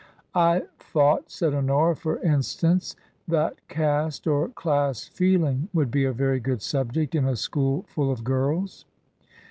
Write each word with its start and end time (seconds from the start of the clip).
"I 0.53 0.63
thought," 0.79 1.29
said 1.29 1.53
Honora," 1.53 1.95
for 1.95 2.17
instance, 2.23 2.95
that 3.27 3.59
caste 3.67 4.25
or 4.25 4.49
class 4.49 5.03
feeling 5.05 5.69
would 5.75 5.91
be 5.91 6.05
a 6.05 6.11
very 6.11 6.39
good 6.39 6.63
subject 6.63 7.13
in 7.13 7.27
a 7.27 7.35
school 7.35 7.83
full 7.87 8.09
of 8.11 8.23
girls." 8.23 8.85